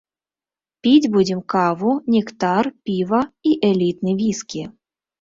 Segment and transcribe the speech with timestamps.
[0.87, 4.71] Піць будзем каву, нектар, піва і элітны віскі.